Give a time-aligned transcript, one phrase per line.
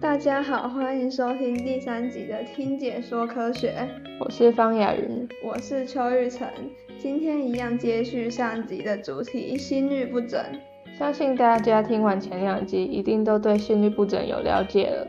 [0.00, 3.72] 大家好，欢迎收听第三集的听解说科学。
[4.20, 6.46] 我是方雅云，我是邱玉成。
[6.98, 10.40] 今天一样接续上集的主题，心律不整。
[10.98, 15.06] 相信大家听完前两集，一定都对心律不整有了解了。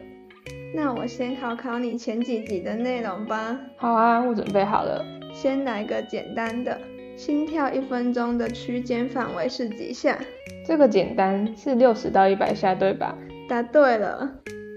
[0.74, 3.60] 那我先考考你前几集的内容吧。
[3.78, 5.04] 好啊，我准备好了。
[5.34, 6.78] 先来个简单的，
[7.16, 10.18] 心跳一分钟的区间范围是几下？
[10.66, 13.18] 这个简单，是六十到一百下，对吧？
[13.48, 14.32] 答对了。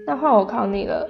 [0.09, 1.07] 那换我考你了，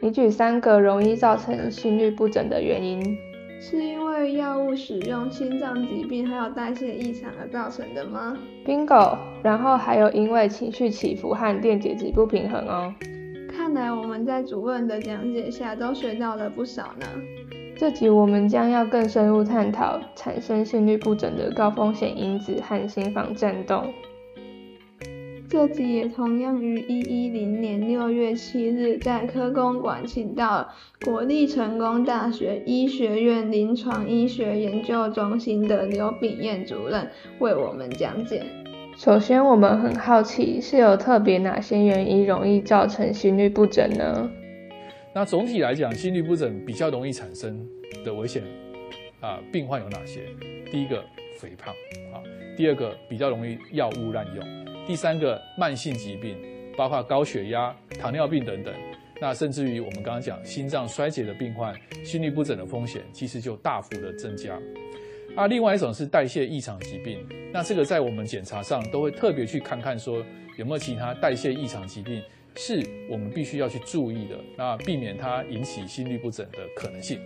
[0.00, 3.16] 你举三个容易造成心律不整的原因。
[3.60, 9.16] 是因为药物使用、心脏疾病还有代谢异常而造成的吗？Bingo！
[9.44, 12.92] 然后还有因为情绪起伏和电解质不平衡哦。
[13.56, 17.06] 看来我们在主任的讲解下都学到了不少呢。
[17.76, 23.94] 这集我们将要更深入探讨产生心律不整的高风险因子和心房颤动。
[25.50, 30.72] 这集也同样于一一零年六月七日，在科工馆请到
[31.04, 38.44] 国立成功大学医学院临床医学研究中心的刘炳燕主任为我们讲解。
[38.96, 44.30] 首先，我们很好奇，是有特别哪些原因容易造成心律不整呢？
[45.12, 47.66] 那总体来讲，心律不整比较容易产生
[48.04, 48.44] 的危险
[49.18, 50.20] 啊病患有哪些？
[50.70, 51.02] 第一个，
[51.40, 51.74] 肥胖
[52.14, 52.22] 啊；
[52.56, 54.69] 第二个，比较容易药物滥用。
[54.90, 56.36] 第三个慢性疾病，
[56.76, 58.74] 包括高血压、糖尿病等等，
[59.20, 61.72] 那甚至于我们刚刚讲心脏衰竭的病患，
[62.04, 64.60] 心律不整的风险其实就大幅的增加。
[65.36, 70.26] 啊，另外一种是代谢异常疾病，那这个在我们检查上都会特别去看看说
[70.58, 72.20] 有没有其他代谢异常疾病
[72.56, 77.20] 是我们必须要去注意的，那避免它引起心律不整的可能性。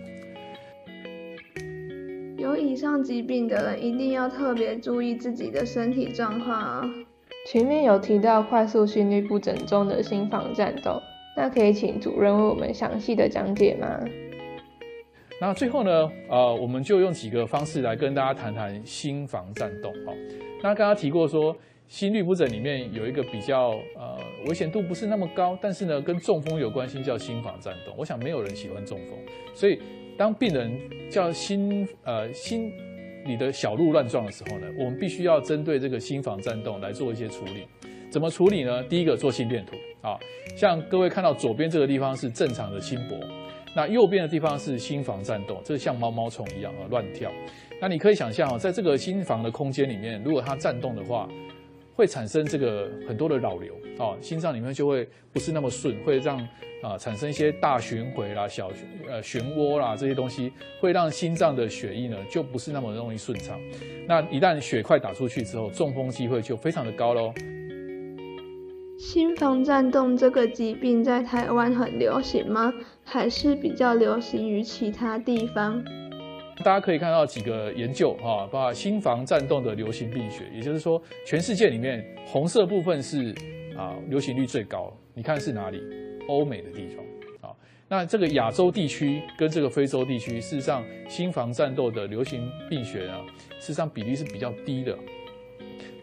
[2.37, 6.87] 有以上疾病的人一定要特别注意自己的身体状况啊。
[7.45, 10.99] 前面有提到快速心律不整中的心房颤动，
[11.37, 14.03] 那可以请主任为我们详细的讲解吗？
[15.39, 19.93] 那最后呢，呃，我们就用几个方式来跟大家谈谈心房颤动。
[20.07, 20.13] 哈，
[20.63, 21.55] 那刚刚提过说，
[21.87, 24.17] 心律不整里面有一个比较呃
[24.47, 27.93] 危险度不是那么高，但是呢跟中风有关系，叫心房颤动。
[27.95, 29.19] 我想没有人喜欢中风，
[29.53, 29.79] 所以
[30.17, 30.71] 当病人
[31.11, 32.73] 叫心呃心。
[33.25, 37.65] 你的小鹿乱撞的时候呢，我们必须要针对这个心房颤动来做一些处理。
[38.11, 38.83] 怎么处理呢？
[38.83, 40.17] 第一个做心电图啊，
[40.55, 43.17] 像各位看到左边这个地方是正常的心搏，
[43.75, 47.31] 那右边的地方是心房颤动，这像毛毛虫一样啊乱跳。
[47.81, 51.27] 那你可以想象啊，在这个心房的空间里面，如果它颤动的话，
[51.95, 56.37] 会产生这个很多的扰流啊，心脏里面就会不是那么顺，会让
[56.85, 58.69] 啊产生一些大巡回啦、小
[59.09, 63.59] 呃漩涡啦这些东西，会让心脏的血液呢就不是那么容易顺畅。
[64.07, 67.33] 那一旦血块打出去之后，中风机会就非常的高喽。
[68.99, 72.71] 心房颤动这个疾病在台湾很流行吗？
[73.03, 75.83] 还是比较流行于其他地方？
[76.63, 83.35] 大家可以看到几个研究哈，把心房颤动的流行病学，也就是说，全世界里面红色部分是
[83.77, 84.95] 啊流行率最高。
[85.13, 85.81] 你看是哪里？
[86.27, 87.05] 欧美的地方
[87.49, 87.55] 啊。
[87.87, 93.21] 那这个亚洲地区跟这个非洲地区，事实上心房战斗的流行病学啊，
[93.59, 94.97] 事实上比例是比较低的。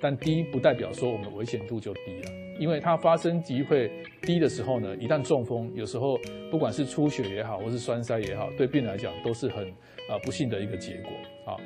[0.00, 3.88] 但低不代表说我们的危险度就低了，因为它发生机会
[4.22, 6.18] 低的时候呢，一旦中风，有时候
[6.50, 9.64] 不管是出血也好，或是栓塞也好，对病人来讲都是很
[10.08, 11.56] 啊不幸的一个结果啊。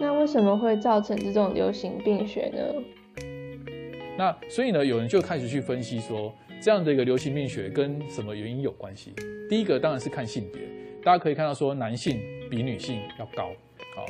[0.00, 3.24] 那为什么会造成这种流行病学呢？
[4.16, 9.12] 那所以呢，有人就开始去分析说，这样的一个流行病学跟什么原因有关系？
[9.48, 10.62] 第一个当然是看性别，
[11.02, 13.50] 大家可以看到说，男性比女性要高，
[13.94, 14.04] 好。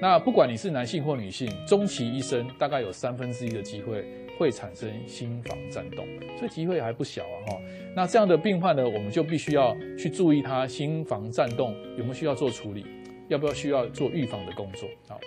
[0.00, 4.04] 那不管你是男性或女性，终其一生大概有三分之一的机会
[4.38, 6.06] 会产生心房颤动，
[6.38, 7.58] 所以机会还不小啊哈。
[7.94, 12.84] 那这样的病患呢，我们就必须要去注意他心房颤动有没有需要做处理，
[13.28, 15.20] 要不要需要做预防的工作好。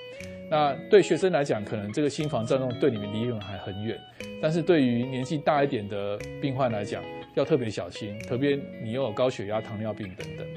[0.52, 3.96] 那对学生来讲，可能这个心房颤动对你们离你们还很远，
[4.42, 7.04] 但是对于年纪大一点的病患来讲，
[7.36, 10.48] 要特别小心，特别你又有高血压、糖尿病等等。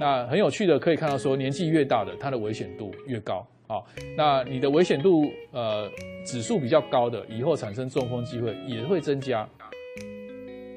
[0.00, 3.86] 那很有趣的，可以看到说，年纪越大的，它的危险度越高好。
[4.16, 5.90] 那你的危险度呃
[6.24, 9.46] 指数比较高的，以后产生中风机会也会增加。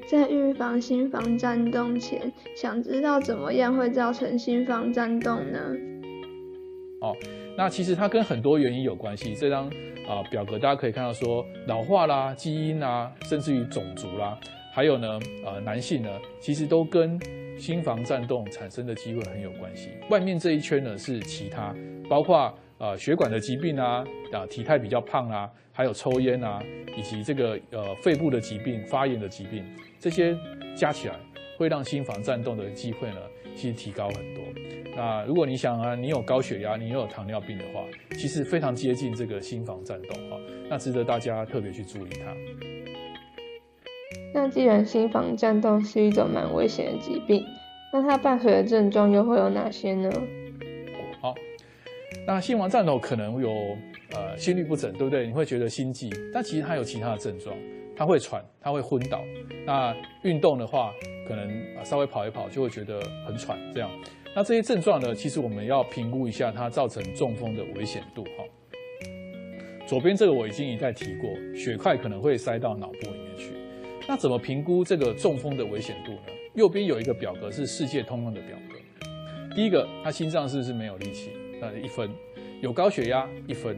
[0.06, 5.58] 在预防心房颤动前，想知道怎么样会造成心房颤动呢？
[7.00, 7.16] 哦，
[7.56, 9.34] 那其实它跟很多原因有关系。
[9.34, 9.66] 这张
[10.08, 14.38] 啊表格大家可以看到说，老化啦、基因啦，甚至于种族啦，
[14.72, 16.08] 还有呢呃男性呢，
[16.40, 17.18] 其实都跟。
[17.60, 19.90] 心房颤动产生的机会很有关系。
[20.08, 21.74] 外面这一圈呢是其他，
[22.08, 26.58] 包括呃血管的疾病啊，啊体态比较胖啊，还有抽烟啊，
[26.96, 29.62] 以及这个呃肺部的疾病、发炎的疾病，
[29.98, 30.34] 这些
[30.74, 31.14] 加起来
[31.58, 33.20] 会让心房颤动的机会呢，
[33.60, 34.42] 其实提高很多。
[34.96, 40.38] 那如果你想啊，你有高血压，你又有糖尿病的话，其实非常接近这个心房颤动哈，
[40.70, 42.34] 那值得大家特别去注意它。
[44.32, 47.44] 那既然心房颤动是一种蛮危险的疾病，
[47.92, 50.10] 那它伴随的症状又会有哪些呢？
[51.20, 51.34] 好，
[52.26, 53.50] 那心房颤动可能有
[54.14, 55.26] 呃心律不整，对不对？
[55.26, 57.54] 你会觉得心悸，但其实它有其他的症状，
[58.00, 59.22] 它会喘，它会昏倒。
[59.66, 60.90] 那运动的话，
[61.28, 63.90] 可能啊稍微跑一跑就会觉得很喘，这样。
[64.34, 68.44] 那这些症状呢，其实我们要评估一下它造成中风的危险度哈。
[69.86, 73.52] 左边这个我已经一再提过，血块可能会塞到脑部里面去。
[74.08, 76.32] 那怎么评估这个中风的危险度呢？
[76.54, 78.78] 右边有一个表格是世界通用的表格。
[79.54, 81.32] 第一个，他心脏是不是没有力气？
[81.60, 82.08] 那一分。
[82.62, 83.76] 有高血压一分。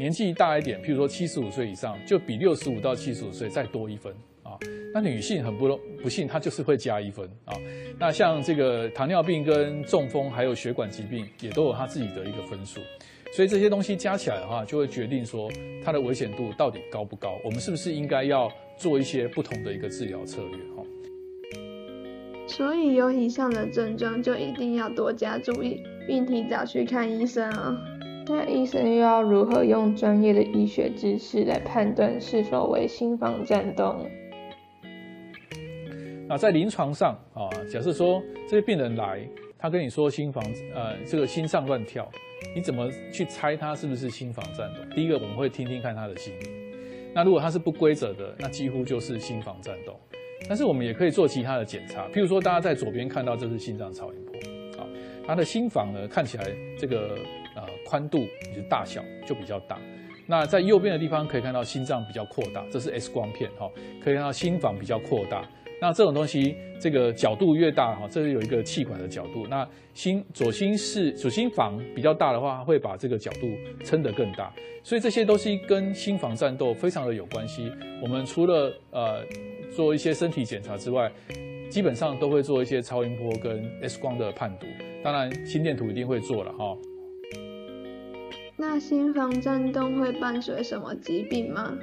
[0.00, 4.10] 年纪大一点，譬如说七十五岁以上，就比六十五到七十五岁再多一分
[4.42, 4.56] 啊。
[4.94, 7.52] 那女性很不不幸，她就是会加一分啊。
[7.98, 12.80] 那像这个糖尿病跟中风还有血管疾病，也都有她自己的一个分数。
[13.36, 15.52] 所以这些东西加起来的话，就会决定说
[15.84, 17.38] 它的危险度到底高不高。
[17.44, 20.56] 我们是不是应该要做一些不同的一个治疗策略？
[20.74, 20.82] 哈。
[22.46, 27.78] 所以有以上的症状，就一定要多加注意，并提早去看医生啊。
[28.32, 34.06] 那医生又要如何用专业的医学知识来判断是否为心房颤动？
[36.28, 39.20] 那在临床上啊，假设说这些病人来，
[39.58, 42.08] 他跟你说心房呃这个心脏乱跳，
[42.54, 44.88] 你怎么去猜他是不是心房颤动？
[44.94, 46.46] 第一个我们会听听看他的心率。
[47.12, 49.92] 那如果他是不规则的，那几乎就是心房颤动。
[50.48, 54.86] 但是我们也可以做其他的检查，譬如说大家在左边看到这是心脏超音波，啊，
[55.26, 56.44] 他的心房呢看起来
[56.78, 57.18] 这个
[57.90, 59.76] 宽度以及大小就比较大。
[60.26, 63.68] 那在右边的地方可以看到心脏比较扩大，这是 X 光片哈，
[64.00, 65.44] 可以看到心房比较扩大。
[65.80, 69.46] 那这种东西这个角度越大哈，这是有一个气管的角度。
[69.48, 73.48] 那心左心室左心房比较大的话，会把这个角度
[73.84, 74.52] 撑得更大。
[74.84, 77.72] 所以这些都是跟心房战斗非常的有关系。
[78.02, 79.24] 我们除了呃。
[79.70, 81.08] 做一些身体检查之外，
[81.70, 84.66] 基本上都会做一些超音波跟 X 光的判读。
[85.00, 86.76] 当然，心电图一定会做了哈。
[88.60, 91.74] 那心房颤动会伴随什么疾病吗？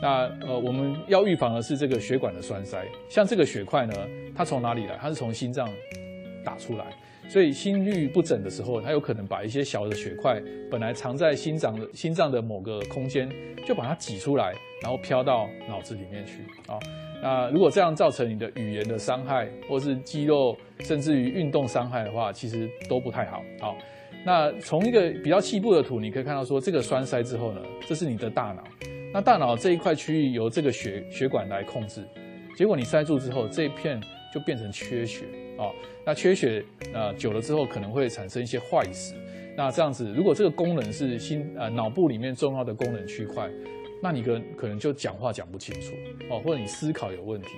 [0.00, 2.82] 那呃，我们要预防的是这个血管的栓塞。
[3.06, 3.92] 像这个血块呢，
[4.34, 4.96] 它从哪里来？
[4.96, 5.68] 它是从心脏
[6.42, 6.86] 打出来。
[7.28, 10.40] 所以心律不整的时候，它有可能把一些小的血块
[10.70, 13.28] 本来藏在心脏的心脏的某个空间，
[13.66, 16.78] 就把它挤出来，然后飘到脑子里面去啊。
[17.22, 23.44] 那如果这样造成你的语言的伤害，或是肌肉甚至于运动伤害的话，其实都不太好。
[23.60, 23.76] 好，
[24.24, 28.62] 那从一个比较细部的图，你可以看到说，这个栓塞之后呢，这是你的大脑。
[29.12, 32.04] 那大脑这一块区域由这个血血管来控制，
[32.56, 34.00] 结果你塞住之后，这一片
[34.32, 35.24] 就变成缺血。
[35.58, 35.74] 哦，
[36.06, 39.14] 那缺血呃久了之后可能会产生一些坏死。
[39.56, 43.50] 那这样子，如果这个功能是心呃脑部里面重要的功能区块，
[44.02, 45.92] 那你可可能就讲话讲不清楚
[46.30, 47.48] 哦，或者你思考有问题，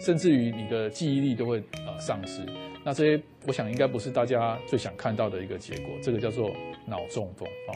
[0.00, 2.44] 甚至于你的记忆力都会呃丧失。
[2.84, 5.90] 那这些我想应该不是大家最想看到的一个结果。
[6.02, 6.50] 这个叫做
[6.86, 7.74] 脑中风哦。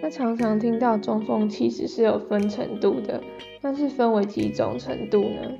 [0.00, 3.20] 那常常听到中风其实是有分程度的，
[3.60, 5.50] 但是分为几种程度呢？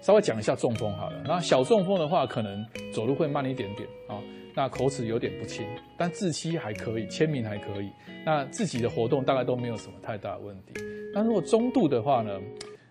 [0.00, 4.20] 稍微讲一下中风好了，那小中风的话，可能走路会慢一点点啊，
[4.54, 7.90] 那口齿有点不清，但字期还可以，签名还可以，
[8.24, 10.80] 那自己的活动大概都没有什么太大的问题。
[11.12, 12.40] 那如果中度的话呢，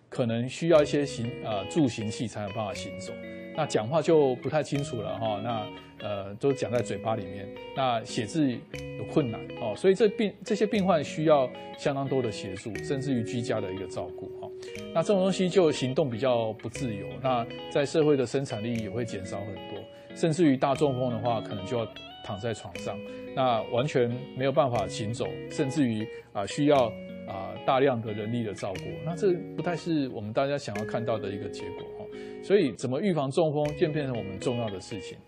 [0.08, 3.12] 可能需要一些行呃助行器才有办法行走，
[3.56, 5.66] 那讲话就不太清楚了哈，那
[6.06, 14.48] 呃都讲在嘴巴里面，那写字有困难哦，所以这病这些病患需要相当多的协助，甚至于居家的一个照顾哈。
[14.94, 19.73] 那这种东西就行动比较不自由，那在社会的生产力也会减少很多，
[20.14, 21.86] 甚至于大中风的话，可能就要
[22.24, 22.98] 躺在床上，
[23.34, 26.86] 那完全没有办法行走，甚至于啊需要
[27.26, 32.06] 啊大量的人力的照顾，那这不太是我们大家想要看到的一个结果哈。
[32.42, 35.18] 所以怎么预防中风，就变成我们重要的事情。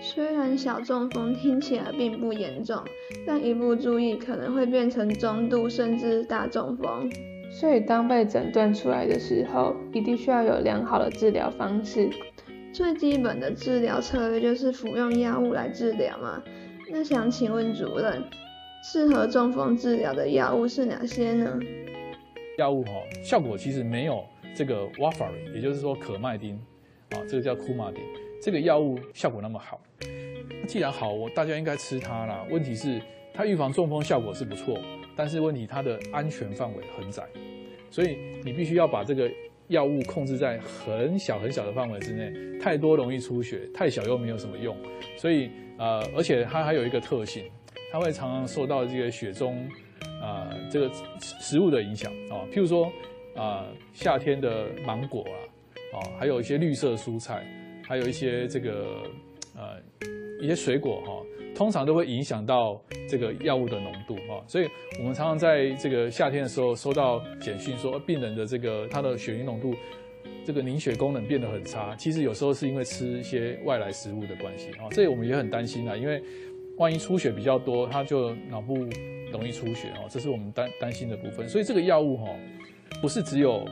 [0.00, 2.82] 虽然小中风听起来并不严重，
[3.26, 7.10] 但一不注意可能会变成中度甚至大中风。
[7.50, 12.08] 所以，当被诊断出来的时候，一定需要有良好的治疗方式。
[12.72, 16.42] 最基本的治疗策略就是服用药物来治疗嘛。
[16.88, 18.22] 那想请问主任，
[18.82, 21.58] 适合中风治疗的药物是哪些呢？
[22.58, 22.92] 药物哈，
[23.24, 24.24] 效果其实没有
[24.54, 26.56] 这个 warfarin，也就是说可麦丁
[27.10, 28.02] 啊，这个叫库马丁，
[28.40, 29.80] 这个药物效果那么好，
[30.66, 32.46] 既然好，我大家应该吃它啦。
[32.50, 33.00] 问题是
[33.34, 34.78] 它预防中风效果是不错，
[35.16, 37.24] 但是问题它的安全范围很窄，
[37.90, 39.30] 所以你必须要把这个
[39.70, 44.76] 药物控制在很小很小的范围之内，太多容易出血，太小又没有什么用。
[45.16, 47.44] 所以呃，而且它还有一个特性，
[47.90, 49.66] 它会常常受到这个血中
[50.20, 52.92] 啊这个食物的影响啊，譬如说
[53.34, 55.38] 啊夏天的芒果啊。
[55.92, 57.44] 哦，还有一些绿色蔬菜，
[57.84, 59.02] 还有一些这个
[59.56, 59.76] 呃
[60.40, 61.20] 一些水果哈，
[61.54, 69.74] 通常都会影响到这个药物的浓度哈，所以我们常常在这个夏天的时候收到简讯说病人的这个他的血凝浓度，
[70.44, 76.22] 这个凝血功能变得很差，其实有时候是因为吃一些外来食物的关系啊，这我们也很担心啊，因为
[76.78, 78.74] 万一出血比较多，他就脑部
[79.30, 82.26] 容易出血哦，这是我们担担心的部分，所以这个药物哈，
[83.02, 83.66] 不是只有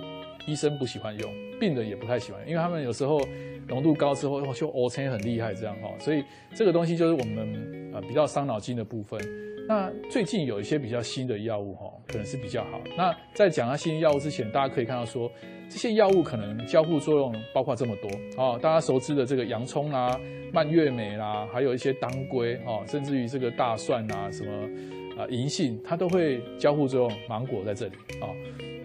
[0.46, 1.48] 医生不喜欢用。
[1.58, 3.20] 病人也不太喜欢，因为他们有时候
[3.68, 9.20] 浓度高之后就 O 成很厉害这样哈，所以这个东西就是我们呃比较伤脑筋的部分。
[9.68, 12.80] 那最近有一些比较新的药物哈，可能是比较好。
[12.96, 15.30] 那在讲它新药物之前，大家可以看到说
[15.68, 18.10] 这些药物可能交互作用包括这么多
[18.42, 20.18] 哦，大家熟知的这个洋葱啦、
[20.54, 24.50] 蔓越莓啦，还有一些当归哦，甚至于这个大蒜啊什么
[25.18, 27.18] 啊银杏，它都会交互作用。
[27.28, 28.30] 芒果在这里啊。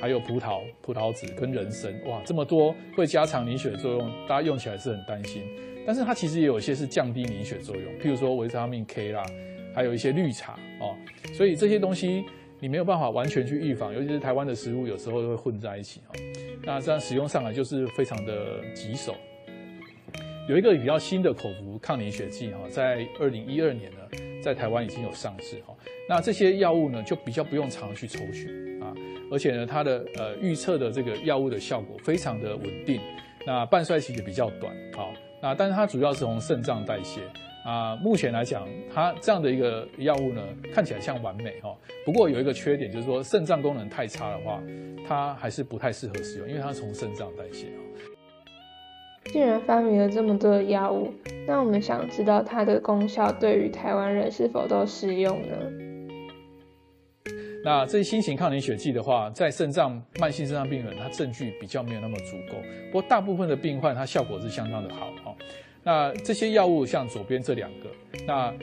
[0.01, 5.41] 还有葡萄、葡萄籽跟人参，哇，这么多会加强凝血作用，大家用起来是很担心。
[5.87, 9.23] 但是它其实也有一些是降低凝血作用，譬如说维他命 K 啦，
[9.73, 10.93] 还有一些绿茶哦。
[11.33, 12.25] 所以这些东西
[12.59, 16.11] 你没有办法完全去预防，尤其是台湾的食物有时候会混在一起哦。
[16.63, 19.15] 那这样使用上来就是非常的棘手。
[20.49, 23.99] 有一个比较新的口服抗凝血剂哈，在二零一二年呢，
[24.43, 25.72] 在台湾已经有上市哈。
[26.07, 28.49] 那这些药物呢，就比较不用常去抽血
[28.81, 28.93] 啊。
[29.31, 33.01] 而且呢，它的呃预测的这个药物的效果非常的稳定，
[33.47, 37.21] 那半衰期也比较短，好，那但是它主要是从肾脏代谢
[37.65, 37.95] 啊。
[37.95, 40.41] 目前来讲，它这样的一个药物呢，
[40.71, 41.75] 看起来像完美哈。
[42.05, 44.61] 不过有一个缺点，就是说肾脏功能太差的话，
[45.07, 47.79] 它还是不太适合使用，因为它从肾脏代谢啊。
[49.31, 51.11] 既然发明了这么多的药物，
[51.47, 55.55] 那我们想知道它的功效对于台湾人是否都适用呢？
[57.63, 62.57] 那这些新型抗凝血剂的话，在肾脏慢性肾脏病人，它证据比较没有那么足够。
[62.91, 65.33] 不过大部分的病患，它效果是相当的好哦。
[65.81, 67.89] 那这些药物像左边这两个，
[68.27, 68.53] 那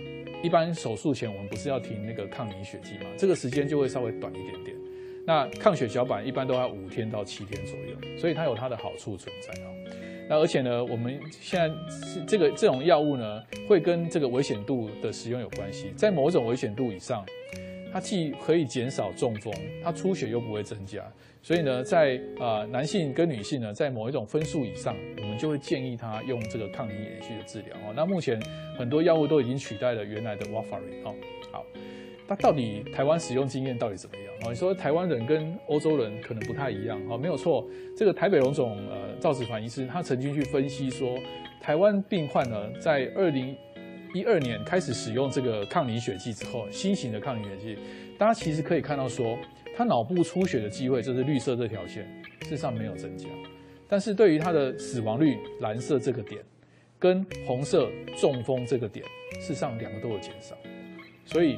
[0.43, 3.11] 一般手术前我们不是要停那个抗凝血剂吗？
[3.17, 4.77] 这个时间就会稍微短一点点。
[5.27, 9.67] 那抗血小板一般都要五天到七天左右，所以它有它的好处存在哦。
[10.29, 17.25] 那而且呢，我们现在是这个这种药物呢，会跟这个危险度的使用有关系，在某种危险度以上。
[17.93, 21.03] 它既可以减少中风，它出血又不会增加，
[21.43, 27.93] 所以呢，在啊男性跟女性呢，在某一种分数以上，我们就会建议他用这个抗凝延续的治疗哦。
[27.95, 28.41] 那目前
[28.79, 31.15] 很多药物都已经取代了原来的 warfarin 哦。
[31.51, 31.65] 好，
[32.29, 34.27] 那到底台湾使用经验到底怎么样？
[34.45, 37.69] 哦，你说台湾人跟欧洲人可能不太一样哦，没有错。
[37.97, 41.19] 这个台北荣总呃赵子凡医师他曾经去分析说，
[41.61, 43.57] 台湾病患呢在二零。
[44.13, 47.79] 一二年开始使用这个抗凝血剂之后，新型的抗凝血剂，
[48.19, 49.39] 大家其实可以看到说，
[49.77, 52.03] 它脑部出血的机会，就是绿色这条线，
[52.43, 53.29] 事实上没有增加。
[53.89, 56.43] 但是对于它的死亡率，蓝色这个点，
[56.99, 59.07] 跟红色中风这个点，
[59.41, 60.57] 事实上两个都有减少。
[61.25, 61.57] 所以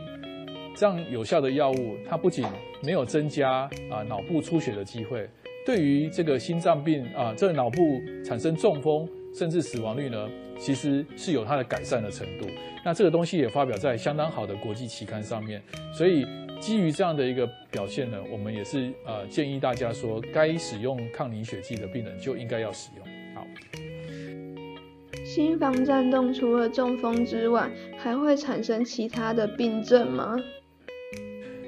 [0.76, 2.44] 这样有效的药物，它不仅
[2.82, 5.26] 没有增加啊脑部出血的机会，
[5.64, 9.08] 对于这个心脏病啊，这个脑部产生中风。
[9.34, 12.46] 甚至死亡率呢，其实是有它的改善的程度。
[12.84, 15.62] 那这个东西也发表在相当好的国际期刊上面。
[15.92, 16.26] 所以
[16.60, 23.06] 基于这样的一个表现呢，我们也是呃建议大家说，该使用抗凝血剂的病人就应该要使用。
[23.34, 23.46] 好，
[25.24, 30.36] 心房颤动除了中风之外，还会产生其他的病症吗？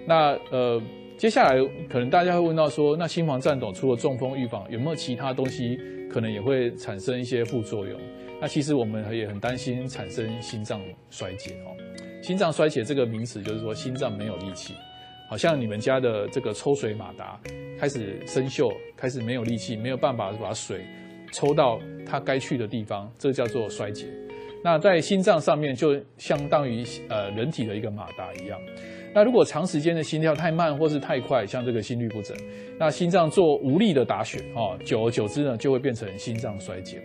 [0.07, 0.83] 那呃，
[1.17, 5.79] 接下来可能大家会问到说，那心房颤动除了中风预防，有没有其他东西？
[6.15, 8.01] 可能也会产生一些副作用。
[8.41, 10.81] 那其实我们也很担心产生心脏
[11.11, 11.75] 衰竭哦。
[12.23, 14.75] 心脏衰竭这个名词就是说心脏没有力气，
[15.29, 17.41] 好像你们家的这个抽水马达
[17.77, 20.87] 开始生锈，开始没有力气，没有办法把水
[21.33, 24.07] 抽到它该去的地方，这叫做衰竭。
[24.63, 28.57] 那在心脏上面就相当于呃人体的一个马达一样。
[29.15, 32.37] 那如果长时间的心跳太慢或是太快，像这个心律不整，
[32.77, 37.01] 那心脏做无力的打血，哦，久而久之呢，就会变成心脏衰竭。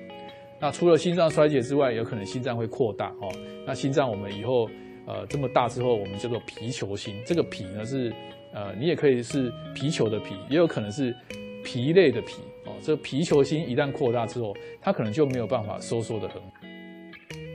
[0.59, 3.29] 那除了心脏衰竭之外，有可能心脏会扩大，哦，
[3.65, 4.67] 那心脏我们以后
[5.05, 7.13] 呃这么大之后，我们叫做皮球心。
[7.23, 8.11] 这个皮呢是
[8.53, 11.15] 呃你也可以是皮球的皮，也有可能是
[11.63, 14.51] 皮类的皮，哦，这个皮球心一旦扩大之后，
[14.81, 16.41] 它可能就没有办法收缩的很。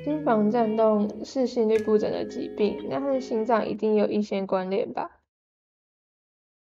[0.05, 5.11] 心房颤动是心律不整的疾病，那和心脏一定有一些关联吧？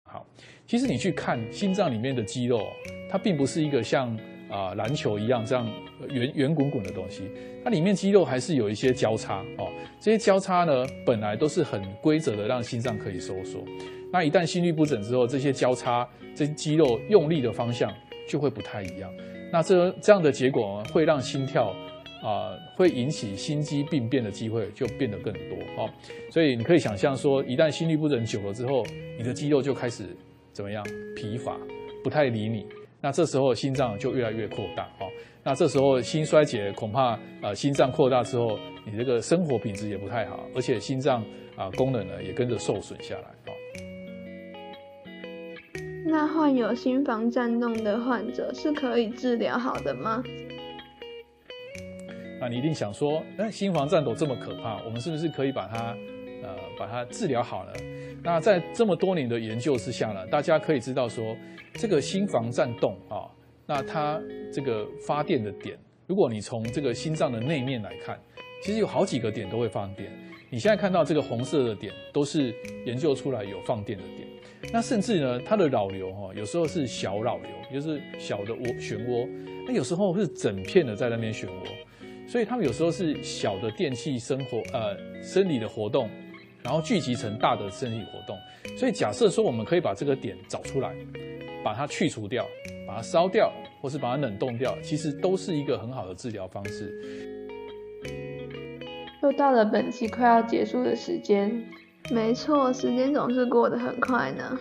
[0.06, 0.26] 好，
[0.66, 2.62] 其实你去看心脏里面的肌肉，
[3.08, 4.18] 它并不是一个像
[4.50, 5.72] 啊篮球一样这样
[6.10, 7.30] 圆圆滚滚的东西，
[7.64, 9.72] 它里面肌肉还是有一些交叉哦。
[10.00, 13.64] 这些交叉呢，本来都是很规则的，让心脏可以收缩。
[14.12, 17.94] 那一旦心律不整之后，这些交叉、这些肌肉用力的方向
[18.28, 19.14] 就会不太一样。
[19.52, 21.74] 那这这样的结果会让心跳
[22.22, 25.90] 啊，会引起心肌病变的机会就变得更多哦。
[26.32, 28.86] 所以你可以想象说，一旦心律不整久了之后，
[29.18, 30.04] 你的肌肉就开始
[30.52, 30.86] 怎么样
[31.16, 31.58] 疲乏，
[32.04, 32.66] 不太理你。
[33.00, 35.08] 那这时候心脏就越来越扩大哦。
[35.44, 41.24] 那这时候心衰竭恐怕呃心脏扩大之后，你这个生活品质也不太好，而且心脏
[41.56, 43.54] 啊功能呢也跟着受损下来哦。
[46.10, 50.24] 那患有心房颤动的患者是可以治疗好的吗？
[52.40, 55.98] 那你一定想说，那心房颤抖这么可怕，我们是不是可以把它，
[56.44, 57.74] 呃，把它治疗好了？
[58.24, 61.36] 那在这么多年的研究之下呢，大家可以知道说，
[61.74, 63.28] 这个心房颤动啊，
[63.66, 64.18] 那它
[64.50, 68.18] 这个发电的点，如果你从这个心脏的内面来看，
[68.64, 70.10] 其实有好几个点都会放电。
[70.50, 72.54] 你现在看到这个红色的点，都是
[72.86, 74.28] 研究出来有放电的点。
[74.72, 79.28] 那甚至呢，它的扰流哈，有时候是小扰流，就是小的涡漩涡；
[79.68, 82.30] 那有时候是整片的在那边漩涡。
[82.30, 86.10] 所以他们有时候是小的电器生活呃生理的活动，
[86.64, 88.38] 然后聚集成大的生理活动。
[88.78, 90.94] 所以假设说我们可以把这个点找出来，
[91.64, 92.46] 把它去除掉，
[92.88, 97.36] 把它烧掉，或是把它冷冻掉，其实都是一个很好的治疗方式。
[99.28, 101.66] 又到了本期快要结束的时间。
[102.10, 104.58] 没错，时间总是过得很快呢。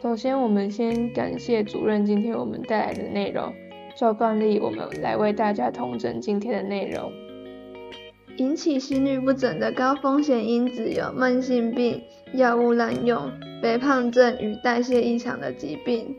[0.00, 3.52] 首先，我们先感谢主任今天我们带来的内容。
[3.96, 7.10] 照惯例，我们来为大家统整今天的内容。
[8.36, 12.00] 引起心律不整的高风险因子有慢性病、
[12.34, 16.14] 药物滥用、肥胖症与代谢异常的疾病。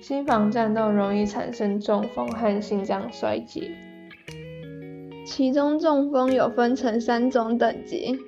[0.00, 3.72] 心房颤动容易产生中风和心脏衰竭。
[5.30, 8.18] 其中中风有分成三种等级。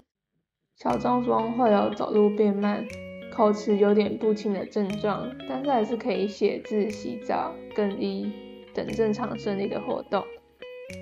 [0.77, 2.87] 小中风会有走路变慢、
[3.35, 8.31] 口齿有点不清的症状，但是还是可以写字、洗澡、更衣
[8.73, 10.23] 等正常生理的活动。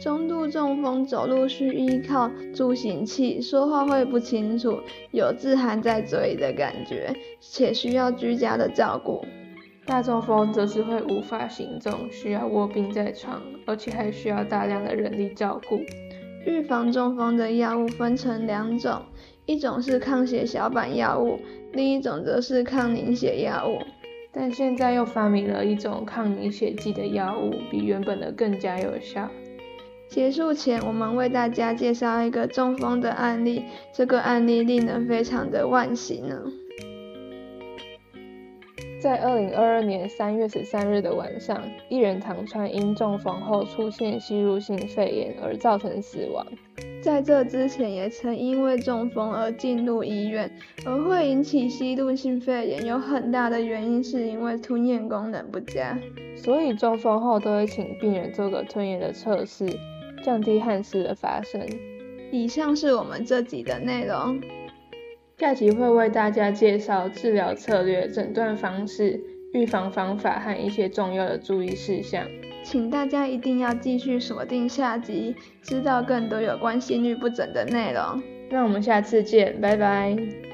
[0.02, 9.22] 中度中风走路需依靠助行器，说话会不清楚，有字含在嘴里的感觉，且需要居家的照顾。
[9.90, 15.80] 大中风则是会无法行动，需要卧病在床，而且还需要大量的人力照顾。
[16.46, 19.02] 预防中风的药物分成两种。
[19.46, 21.40] 一种是抗血小板药物，
[21.72, 23.78] 另一种则是抗凝血药物。
[24.30, 29.28] 但现在又发明了一种抗凝血剂的药物，比原本的更加有效。
[30.08, 36.40] 结束前，我们为大家介绍一个中风的案例，这个案例令人非常的惋惜呢。
[39.00, 46.46] 在二零二二年三月十三日的晚上，艺人唐川因中风后出现吸入性肺炎而造成死亡。
[47.02, 50.50] 在这之前，也曾因为中风而进入医院。
[50.84, 55.98] 而会引起吸入性肺炎，有很大的原因是因为吞咽功能不佳。
[56.36, 59.66] 所以中风后都会请病人做个吞咽的测试，
[60.22, 61.66] 降低憾事的发生。
[62.30, 64.38] 以上是我们这集的内容。
[65.40, 69.18] 下集会为大家介绍治疗策略、诊断方式、
[69.54, 72.26] 预防方法和一些重要的注意事项，
[72.62, 78.22] 请大家一定要继续锁定下集，知道更多有关心律不整的内容。
[78.50, 80.49] 那我们下次见，拜拜。